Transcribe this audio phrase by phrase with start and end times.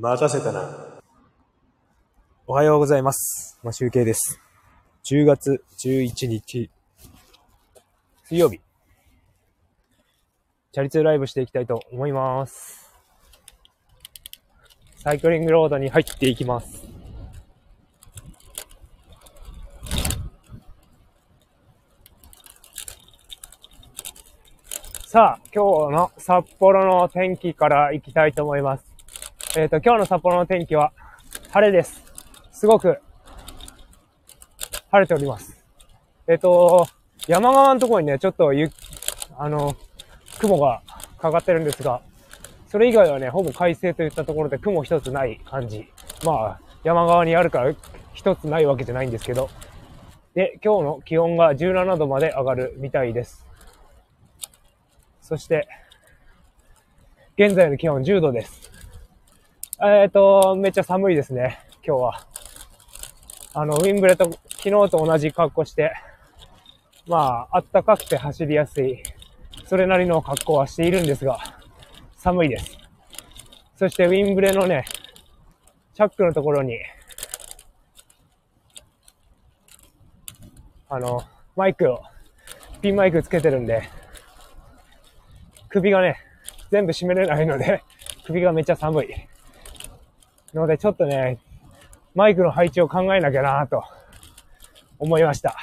[0.00, 0.76] 待たせたな。
[2.48, 3.60] おはようございます。
[3.62, 4.40] まあ、集計です。
[5.04, 6.68] 10月11日、
[8.24, 8.60] 水曜日。
[10.72, 12.92] チャリ通ライブしていきたいと思います。
[14.96, 16.88] サイクリングロードに入っていきます。
[25.06, 28.93] さあ、今日の札幌の天気から行きたいと思います。
[29.56, 30.92] えっ、と、今日の札幌の天気は
[31.52, 32.02] 晴れです。
[32.50, 32.98] すごく
[34.90, 35.64] 晴れております。
[36.26, 36.88] えっ、と、
[37.28, 38.68] 山側のところにね、ちょっとゆ、
[39.38, 39.76] あの、
[40.40, 40.82] 雲が
[41.18, 42.02] かかってるんですが、
[42.66, 45.86] それ以外はね、ほぼ快晴といったところで雲一つない感じ。
[46.24, 47.72] まあ、山側にあるから
[48.12, 49.50] 一つないわけじゃないんですけど。
[50.34, 53.46] で、今日の気温が17度まで上がるみたいです。
[55.20, 55.68] そして、
[57.38, 58.73] 現在の気温10度です。
[59.86, 62.26] えっ、と、めっちゃ寒いですね、今日は。
[63.52, 65.92] あの、ウィンブレと昨日と同じ格好して、
[67.06, 69.02] まあ、あったかくて走りやすい、
[69.66, 71.38] それなりの格好はしているんですが、
[72.16, 72.78] 寒いです。
[73.76, 74.86] そしてウィンブレのね、
[75.92, 76.78] チャックのところに、
[80.88, 81.20] あの、
[81.56, 82.00] マイクを、
[82.80, 83.82] ピンマイクつけてるんで、
[85.68, 86.16] 首がね、
[86.70, 87.82] 全部締めれないので、
[88.24, 89.33] 首がめっちゃ寒い。
[90.54, 91.38] ので、ちょっとね、
[92.14, 93.82] マイクの配置を考えなきゃなと
[94.98, 95.56] 思いました。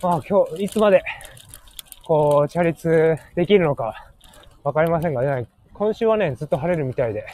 [0.00, 1.02] まあ今日、いつまで、
[2.06, 4.12] こう、チャリ通できるのか
[4.62, 7.26] わかりませんがね、今週はね、ずっと晴れるみたいで、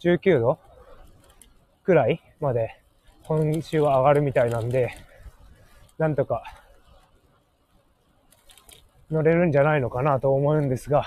[0.00, 0.58] 19度
[1.84, 2.80] くらいまで
[3.24, 4.90] 今週は上がるみたいなんで、
[5.98, 6.42] なんとか
[9.10, 11.04] 乗れるんじゃないのかなと思うんですが、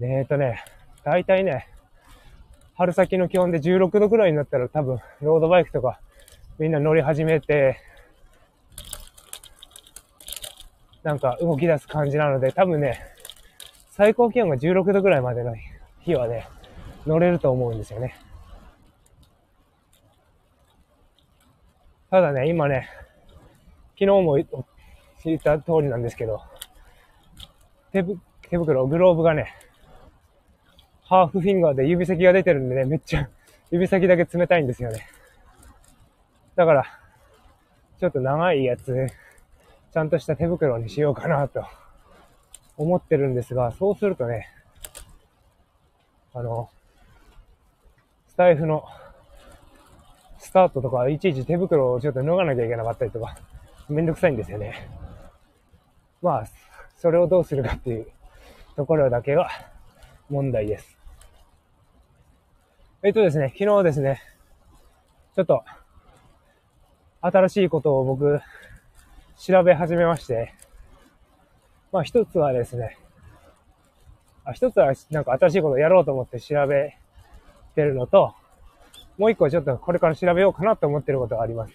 [0.00, 0.62] えーとね、
[1.02, 1.68] だいたいね、
[2.76, 6.00] 春先の気温で16度くらいになったら多分、ロードバイクとか
[6.58, 7.78] みんな乗り始めて、
[11.02, 13.00] なんか動き出す感じなので、多分ね、
[13.90, 15.54] 最高気温が16度くらいまでの
[16.00, 16.48] 日はね、
[17.06, 18.14] 乗れると思うんですよね。
[22.10, 22.88] ただね、今ね、
[23.98, 24.38] 昨日も
[25.24, 26.42] 言った通りなんですけど、
[27.92, 28.04] 手
[28.48, 29.54] 手袋、グローブがね、
[31.02, 33.28] ハーフフィンガーで指先が出てるんでね、めっちゃ
[33.70, 35.06] 指先だけ冷たいんですよね。
[36.54, 36.84] だから、
[37.98, 39.06] ちょっと長いやつ、
[39.92, 41.64] ちゃんとした手袋にしようかなと
[42.76, 44.48] 思ってるんですが、そうするとね、
[46.32, 46.68] あの、
[48.28, 48.84] スタイフの
[50.38, 53.36] スタートとか、いちいち手袋をちょっと脱がなきゃいけなかったりとか、
[53.88, 55.03] めんどくさいんですよね。
[56.24, 56.46] まあ、
[56.96, 58.06] それをどうするかっていう
[58.76, 59.50] ところだけが
[60.30, 60.96] 問題です。
[63.02, 64.22] えっとですね、昨日ですね、
[65.36, 65.62] ちょっと、
[67.20, 68.40] 新しいことを僕、
[69.36, 70.54] 調べ始めまして、
[71.92, 72.96] まあ一つはですね、
[74.46, 76.96] あ一つはなんか新しいことをやろうと思って調べ
[77.74, 78.34] てるのと、
[79.18, 81.74] もう一個ちょっとこれから調べようかなと思ってることがあります。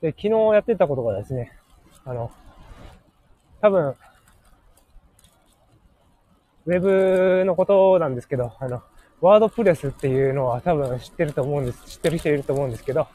[0.00, 1.52] で、昨日やってたことがですね、
[2.04, 2.32] あの、
[3.60, 3.94] 多分、
[6.66, 8.82] ウェブのことなんですけど、あの、
[9.20, 13.06] ワードプレスっていうのは多分知ってると思うんです、知ってる人いると思うんですけど、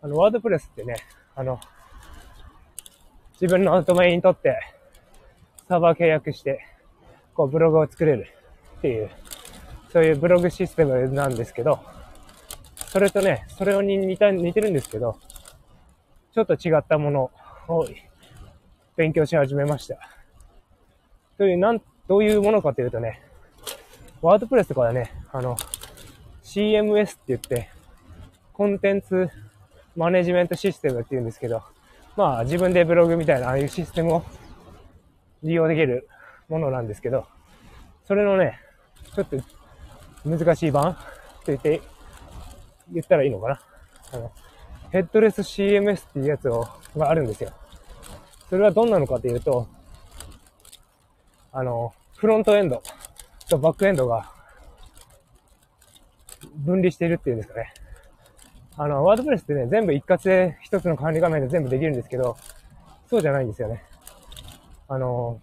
[0.00, 0.96] あの、ワードプレスってね、
[1.34, 1.58] あの、
[3.40, 4.60] 自分のドメインにとって、
[5.68, 6.64] サーバー契約して、
[7.34, 8.28] こう、ブログを作れる
[8.78, 9.10] っていう、
[9.92, 11.80] そういうブログシステムなんですけど、
[12.76, 15.18] それとね、それに似た、似てるんですけど、
[16.32, 17.30] ちょっと違ったもの
[17.68, 17.86] を
[19.02, 19.96] 勉強し始めました。
[21.36, 23.20] という、なん、どういうものかというとね、
[24.20, 25.56] ワードプレスとかはね、あの、
[26.44, 27.68] CMS って言って、
[28.52, 29.28] コンテンツ
[29.96, 31.64] マネジメントシステムって言うんですけど、
[32.16, 34.24] まあ自分でブログみたいなああいうシステムを
[35.42, 36.08] 利用できる
[36.48, 37.26] ものなんですけど、
[38.06, 38.60] それのね、
[39.16, 39.36] ちょっと
[40.24, 41.00] 難しい版と
[41.46, 41.82] 言って、
[42.92, 43.60] 言ったらいいのかな？
[44.12, 44.32] あの、
[44.92, 47.50] ヘッドレス CMS っていうやつを、があるんですよ。
[48.52, 49.66] それはどんなのかというと、
[51.54, 52.82] あの、フロントエンド
[53.48, 54.30] とバックエンドが
[56.56, 57.72] 分離しているっていうんですかね。
[58.76, 62.36] あの、ワードプレスってね、全部一括で一つの管理画面で全部できるんですけど、
[63.08, 63.82] そうじゃないんですよね。
[64.86, 65.40] あの、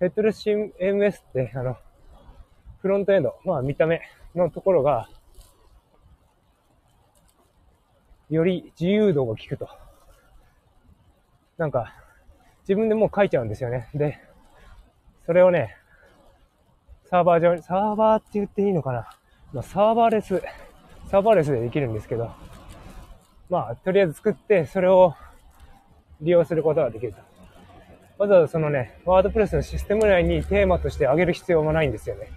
[0.00, 1.76] ヘッドレス CMS って、あの、
[2.82, 4.00] フロントエンド、まあ見た目
[4.34, 5.08] のところが、
[8.30, 9.83] より自由度が効くと。
[11.56, 11.94] なんか、
[12.62, 13.88] 自分でもう書いちゃうんですよね。
[13.94, 14.18] で、
[15.26, 15.76] それをね、
[17.06, 19.08] サーバー上に、サーバーって言っていいのかな？
[19.52, 20.42] まあ、サーバーレス、
[21.10, 22.30] サーバーレスでできるんですけど、
[23.48, 25.14] まあ、とりあえず作って、それを
[26.20, 27.18] 利用することができると。
[28.16, 32.30] わざわざそのね、 WordPress のシステム内にテーマとしてあげる必要もないんですよね。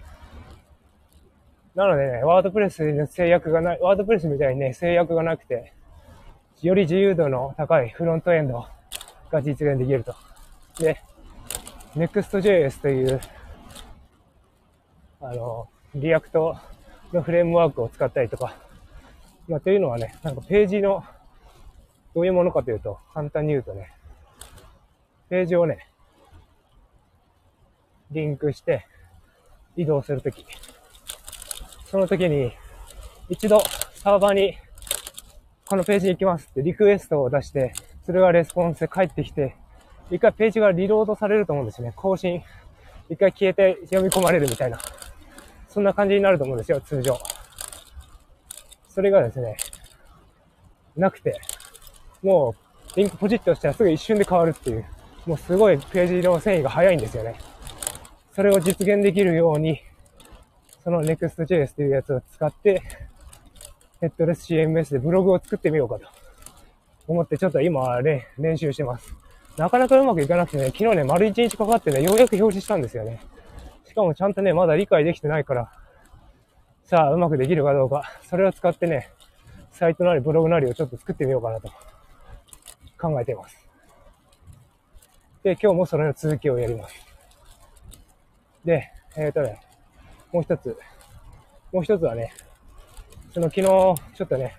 [1.74, 5.72] なのでね、 WordPress の制約がない、 WordPress みたいにね、制約がなくて、
[6.62, 8.66] より自由度の高いフロントエンド
[9.30, 10.14] が実現できると。
[10.78, 11.00] で、
[11.94, 13.20] Next.js という、
[15.20, 16.56] あの、 React
[17.12, 18.56] のフレームワークを使ったりとか、
[19.48, 21.02] まあ、というのはね、なんかページの、
[22.14, 23.92] どういうものかというと、簡単に言うとね、
[25.30, 25.88] ページをね、
[28.10, 28.86] リンクして
[29.76, 30.44] 移動するとき、
[31.86, 32.52] その時に
[33.28, 33.60] 一度
[33.94, 34.58] サーバーに
[35.66, 37.72] このページに行きますってリクエストを出して、
[38.08, 39.54] それがレスポンスで返ってきて、
[40.10, 41.92] 一回ページがリロードされると思うんですよね。
[41.94, 42.42] 更新。
[43.10, 44.78] 一回消えて読み込まれるみたいな。
[45.68, 47.18] そんな感じになると思うんですよ、通常。
[48.88, 49.58] それがですね、
[50.96, 51.38] なくて、
[52.22, 52.54] も
[52.94, 54.86] う、リンクポチッとしたらすぐ一瞬で変わるっていう、
[55.26, 57.34] もうすごいページの遷移が早いんですよね。
[58.32, 59.82] それを実現できるように、
[60.82, 62.80] その Next.js というやつを使って、
[64.00, 66.17] ヘッドレス CMS でブログを作ってみようかと
[67.08, 69.14] 思ってちょっと今ね、練習してます。
[69.56, 73.20] なかなかうまくいかなくてね、昨日ね、丸一日かかってね、ようやく表示したんですよね。
[73.84, 75.72] しかもちゃんとね、まだ理解できてないから、
[76.84, 79.10] さあ、うまくできるかどうか、それを使ってね、
[79.72, 81.70] サイトなりブログなりをちょっと作ってみようかなと
[83.00, 83.68] 考えています。
[85.42, 86.94] で、今日もそれの続きをやります。
[88.64, 89.60] で、えっ、ー、とね、
[90.32, 90.76] もう一つ、
[91.72, 92.32] もう一つはね、
[93.32, 93.94] その昨日、ちょ
[94.24, 94.56] っとね、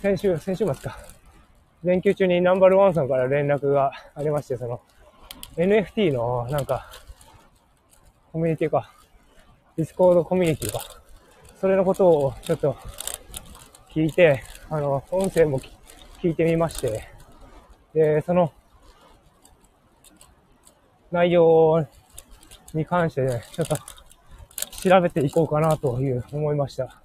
[0.00, 0.98] 先週、先週末か、
[1.86, 4.80] 連休中にナンバルワンさんから連絡がありまして、その、
[5.56, 6.90] NFT のなんか、
[8.32, 8.90] コミュニティか、
[9.76, 10.80] Discord コミュニティか、
[11.60, 12.76] それのことをちょっと
[13.94, 15.60] 聞いて、あの、音声も
[16.20, 17.04] 聞いてみまして、
[17.94, 18.52] で、その、
[21.12, 21.86] 内容
[22.74, 23.76] に関してね、ちょっと
[24.82, 27.00] 調べていこうかなという思いました。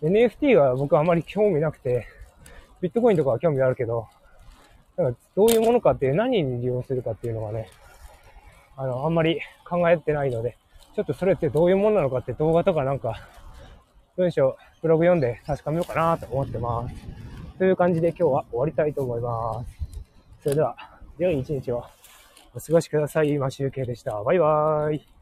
[0.00, 2.06] NFT は僕はあまり興味なくて、
[2.80, 4.06] ビットコインとかは興味あるけど、
[4.96, 7.68] なんかどういうものかっていう何に利用するかっていうのがね、
[8.76, 10.56] あの、あんまり考えてないので、
[10.94, 13.28] ちょっとそれってどういうものなのかって動画とかなんか、
[14.16, 16.94] 文章、ブログ読んで確かめようかなと思ってます。
[17.58, 20.42] という感じで今日は終わりたいと思います。
[20.42, 20.76] それでは、
[21.18, 21.84] 良い一日を
[22.54, 23.30] お過ごしください。
[23.30, 24.22] 今集計でした。
[24.22, 25.19] バイバーイ。